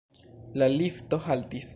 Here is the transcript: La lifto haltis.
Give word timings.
La 0.61 0.69
lifto 0.77 1.19
haltis. 1.29 1.69